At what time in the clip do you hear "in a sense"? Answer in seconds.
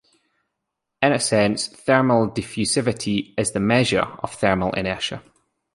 1.03-1.67